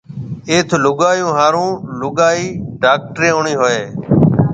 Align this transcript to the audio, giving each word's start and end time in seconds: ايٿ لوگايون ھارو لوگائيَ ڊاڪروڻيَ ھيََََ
ايٿ 0.51 0.69
لوگايون 0.85 1.31
ھارو 1.37 1.67
لوگائيَ 2.01 2.43
ڊاڪروڻيَ 2.81 3.53
ھيََََ 3.63 3.75